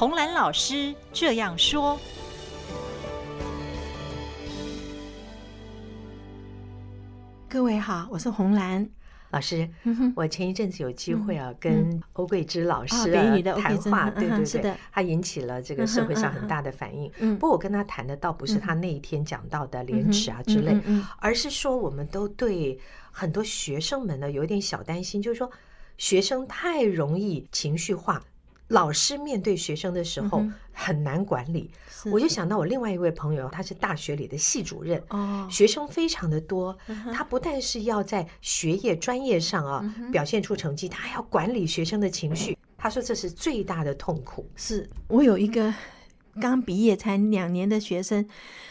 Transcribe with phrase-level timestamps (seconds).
[0.00, 2.00] 洪兰老师这样说。
[7.46, 8.88] 各位好，我是红兰
[9.28, 9.68] 老师。
[10.16, 17.12] 我前一阵子有机会啊，跟欧桂芝老师谈话，对对对，他引起了这个社会上很大的反应。
[17.34, 20.74] 不过我跟他谈的倒不是他那一天讲到的廉耻啊之类，
[21.18, 22.80] 而是说我们都对
[23.10, 25.50] 很多学生们呢有一点小担心，就是说
[25.98, 28.24] 学生太容易情绪化。
[28.70, 31.70] 老师面对学生的时候很难管理，
[32.12, 35.02] 我就想到我另外一位朋友，他是大学里的系主任，
[35.50, 36.76] 学生非常的多，
[37.12, 42.56] 他不但是要在学业专业上啊表现出成绩，他还要管理学生的情绪。
[42.78, 44.48] 他说这是最大的痛苦。
[44.54, 45.74] 是我有一个
[46.40, 48.24] 刚毕业才两年的学生，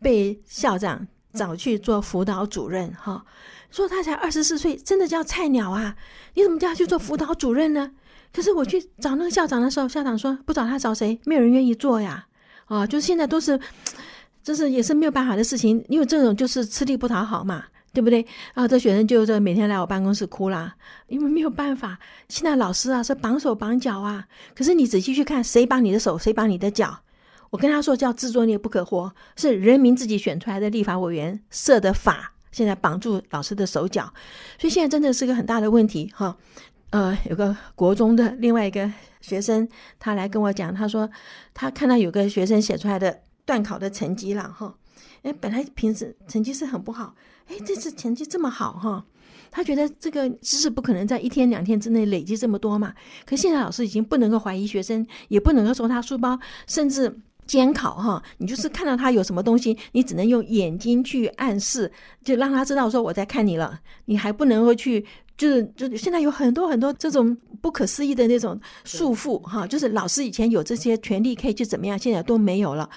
[0.00, 3.24] 被校长找去做辅导主任，哈，
[3.72, 5.96] 说他才二十四岁，真的叫菜鸟啊？
[6.34, 7.90] 你怎么叫他去做辅导主任呢？
[8.32, 11.18] 可是我去找那个校长的时候，校长说不找他找谁？
[11.24, 12.26] 没有人愿意做呀！
[12.66, 13.58] 啊，就是现在都是，
[14.44, 18.24] 就是也是没有办法的事情，因为这种就是吃力不讨好嘛，对不对？
[18.54, 20.74] 啊，这学生就这每天来我办公室哭啦，
[21.08, 21.98] 因为没有办法。
[22.28, 27.00] 现在老师啊是绑手绑脚啊，可是你仔细去看，谁绑你的手，谁绑你的脚？
[27.50, 34.04] 我跟他说叫自作孽不可活，是人民自己选出来的立法委员设的法，现在绑住老师的手脚，
[34.58, 36.36] 所以现在真的是个很大的问题哈。
[36.90, 38.88] 呃，有个国中的另外一个
[39.22, 39.66] 学生，
[39.98, 41.10] 他来跟我讲，他说
[41.54, 44.74] 他看到有个学生写出来的段考的成绩了哈，
[45.22, 47.14] 哎，本来平时成绩是很不好，
[47.46, 49.02] 哎，这次成绩这么好哈，
[49.50, 52.92] 他觉得这个知识不可能在一天两天之内累积这么多嘛，
[53.24, 61.90] 可现在老师已经不能够怀疑学生，也不能够说他书包，甚至监考哈，你就是看到他有什么东西，你只能用眼睛去暗示，
[62.24, 65.04] 就让他知道说我在看你了，你还不能够去。
[65.34, 72.88] 就是就现在有很多很多这种不可思议的那种束缚哈，就是老师以前有这些权利可以去怎么样，现在都没有了。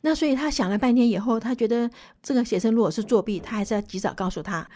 [0.00, 1.88] 那所以他想了半天以后，他觉得
[2.20, 4.66] 这个学生如果是作弊，他还是要及早告诉他，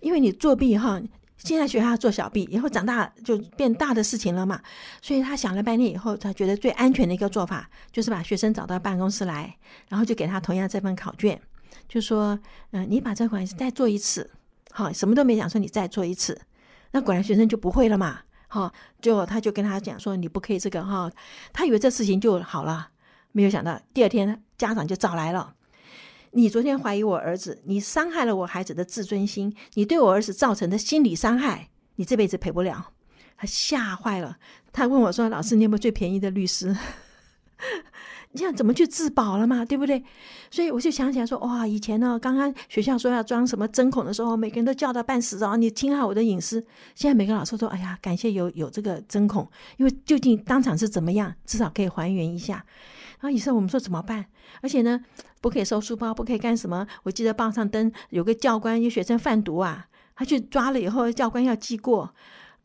[0.00, 1.00] 因为你作弊哈，
[1.46, 4.60] 现在学校做小弊，以后长大就变大的事情了嘛。
[5.00, 9.56] 所以他想了半天以后，他觉得最安全的一个做法就是把学生找到办公室来，
[9.88, 11.40] 然后就给他同样这份考卷，
[11.88, 12.36] 就说
[12.72, 14.28] 嗯，你把这款再做一次，
[14.72, 16.36] 好，什么都没讲，说你再做一次。
[16.90, 18.18] 那果然学生就不会了嘛，
[18.48, 21.08] 哈，就他就跟他讲说，你不可以这个哈，
[21.52, 22.88] 他以为这事情就好了，
[23.30, 25.54] 没有想到第二天家长就找来了。
[26.36, 32.92] 你昨天怀疑我儿子，你伤害了我孩子的自尊心，你对我儿子造成的心理伤害，你这辈子赔不了。
[33.38, 34.36] 他吓坏了，
[34.70, 36.76] 他问我说：“老师，你有没有最便宜的律师？”
[38.36, 39.64] 你想怎么去自保了嘛？
[39.64, 40.04] 对不对？
[40.50, 46.62] 所以我就想起来说，哇，以前呢，刚刚学校说要装什么针孔的时候，每个人都叫到半死啊，你侵害我的隐私。
[46.94, 52.56] 现在每个老师说，哎呀，感谢有有这个针孔，因为究竟当场是怎么样，至少可以还原一下。
[53.20, 54.26] 然后以后我们说怎么办？
[54.60, 55.00] 而且呢，
[55.40, 56.86] 不可以收书包，不可以干什么？
[57.04, 62.12] 我记得报上登有个教官，有学生贩毒啊，他去抓了以后，教官要记过。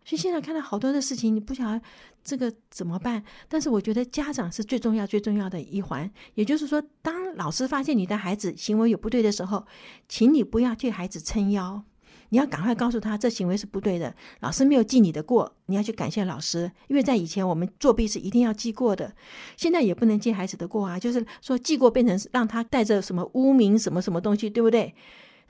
[0.04, 1.82] 所以现在看到好多的事情，你不晓得。
[2.24, 3.24] 这个怎么办？
[3.50, 6.08] 但是我觉得家长是最重要、最重要的一环。
[6.36, 9.66] 也就是说，当老师发现你的孩子行为有不对的时候，
[10.08, 11.84] 请你不要替孩子撑腰，
[12.30, 14.16] 你要赶快告诉他这行为是不对的。
[14.42, 19.12] 老师没有记你的过，你要去感谢老师，因为在以前我们作弊是一定要记过的，
[19.58, 21.00] 现在也不能记孩子的过啊。
[21.00, 24.94] 就是说记过变成让他带着什么污名、什么什么东西，对不对？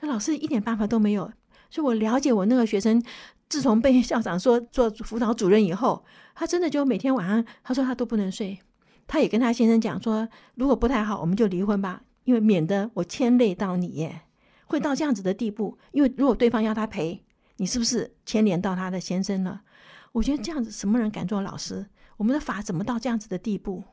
[0.00, 1.30] 那老师一点办法都没有。
[1.68, 3.02] 所以我了解我那个学生，
[3.52, 6.02] 自从被校长说做辅导主任以后。
[6.34, 8.58] 他真的就每天晚上，他说他都不能睡。
[9.06, 14.10] 他也跟他先生讲说，如果不太好，我们就离婚吧，因为免得我牵累到你，
[14.64, 15.76] 会到这样子的地步。
[15.90, 17.22] 因为如果对方要他赔，
[17.58, 19.60] 你是不是牵连到他的先生了？
[20.12, 21.84] 我觉得这样子什么人敢做老师？
[22.16, 23.84] 我们的法怎么到这样子的地步？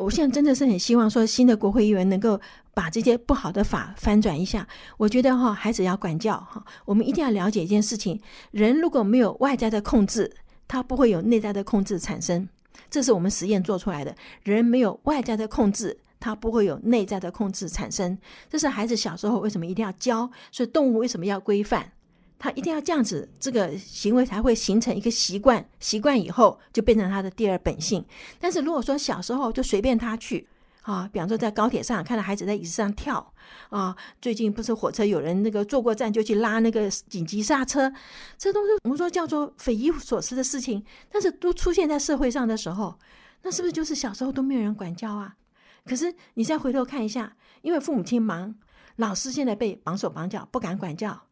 [0.00, 2.40] 我现在真的是很希望说，新的国会议员能够
[2.72, 4.66] 把这些不好的法翻转一下。
[4.96, 10.32] 我觉得哈，孩子要管教哈，我们一定要了解一件事情：人如果没有外在的控制。
[10.72, 12.48] 它不会有内在的控制产生，
[12.88, 14.14] 这是我们实验做出来的。
[14.44, 18.16] 人没有外在的控制，它不会有内在的控制产生。
[18.48, 20.30] 这是孩子小时候为什么一定要教？
[20.52, 21.90] 所以动物为什么要规范？
[22.40, 25.64] 他一定要这样子，这个行为才会形成一个习惯。
[25.78, 28.04] 习惯以后就变成他的第二本性。
[28.40, 30.48] 但是如果说小时候就随便他去。
[30.82, 33.34] 啊，比方说在高铁上看到孩子在椅子上跳
[33.68, 37.92] 啊，最近不是火车有人那个坐过站就去拉那个紧急刹车，
[38.38, 40.82] 这都是我们说叫做匪夷所思的事情。
[41.10, 42.98] 但是都出现在社会上的时候，
[43.42, 45.36] 那是不是就是小时候都没有人管教啊？
[45.84, 48.54] 可是你再回头看一下，因为父母亲忙，
[48.96, 51.24] 老师现在被绑手绑脚，不敢管教，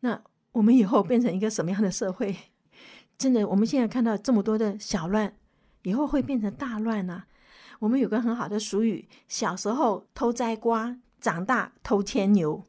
[0.00, 0.20] 那
[0.56, 2.34] 我们以后变成一个什么样的社会？
[3.18, 5.34] 真的，我们现在看到这么多的小乱，
[5.82, 7.24] 以后会变成大乱呢、
[7.78, 12.64] 我们有个很好的俗语：小时候偷摘瓜，长大偷牵牛。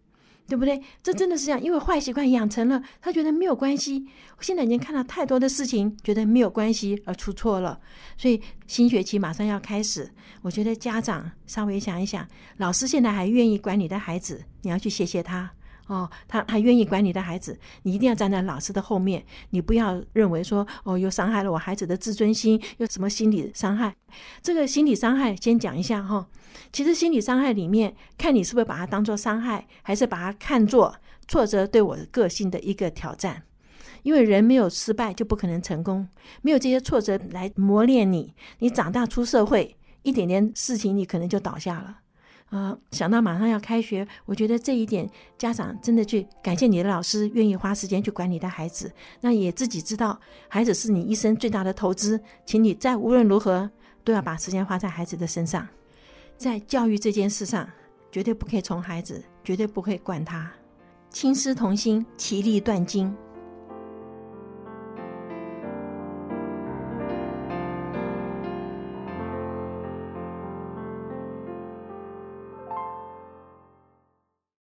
[0.50, 0.82] 对不对？
[1.04, 4.08] 这真的是这样，因为坏习惯养成了，他觉得没有关系。
[4.38, 7.78] 我现在已经看到太多的事情，觉得没有关系而出错了。
[8.18, 10.10] 所以新学期马上要开始，
[10.42, 12.26] 我觉得家长稍微想一想，
[12.56, 15.52] 老师现在还愿意管你的孩子，你要去谢谢他
[15.88, 16.10] 哦。
[16.28, 23.96] 他还愿意管你的孩子，你一定要站在老师的后面，你不要认为说哦，又伤害了我孩子的自尊心，又什么心理伤害。
[24.42, 26.28] 这个心理伤害先讲一下哈。
[26.72, 30.96] 其实心理伤害里面，看你是不是把它当做伤害，还是把它看作
[31.28, 33.44] 挫折对我个性的一个挑战。
[34.04, 36.08] 因为人没有失败就不可能成功，
[36.42, 41.98] 没有这些挫折来磨练你，你长大出社会，一点点事情你可能就倒下了。
[42.50, 48.90] 呃，想到马上要开学，我觉得这一点家长真的去感谢你的老师，愿意花时间去管你的孩子，
[49.20, 50.18] 那也自己知道
[50.48, 53.70] 孩子是你一生最大的投资，请你再无论如何
[54.04, 55.68] 都要把时间花在孩子的身上。
[56.38, 57.68] 在教育这件事上，
[58.12, 60.50] 绝对不可以宠孩子，绝对不会惯他。
[61.10, 63.14] 亲师同心，其利断金。